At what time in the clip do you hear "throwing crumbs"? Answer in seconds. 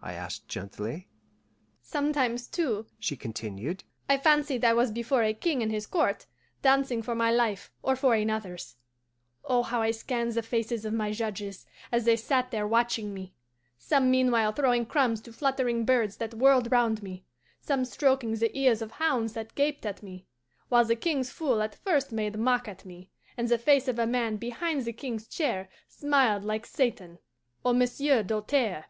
14.50-15.20